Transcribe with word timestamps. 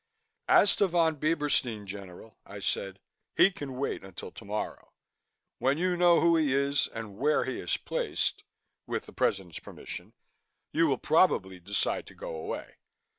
"As 0.49 0.75
to 0.77 0.87
Von 0.87 1.17
Bieberstein, 1.17 1.85
General," 1.85 2.35
I 2.43 2.57
said, 2.57 2.99
"he 3.37 3.51
can 3.51 3.77
wait 3.77 4.03
until 4.03 4.31
tomorrow. 4.31 4.93
When 5.59 5.77
you 5.77 5.95
know 5.95 6.19
who 6.21 6.35
he 6.37 6.55
is 6.55 6.87
and 6.87 7.19
where 7.19 7.45
he 7.45 7.59
is 7.59 7.77
placed 7.77 8.43
with 8.87 9.05
the 9.05 9.13
President's 9.13 9.59
permission 9.59 10.13
you 10.73 10.87
will 10.87 10.97
probably 10.97 11.59
decide 11.59 12.07
to 12.07 12.15
go 12.15 12.33
away. 12.35 12.77